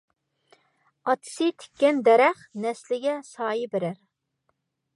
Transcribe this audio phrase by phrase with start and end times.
[1.11, 4.01] ئاتىسى تىككەن دەرەخ، نەسلىگە سايە بېرەر.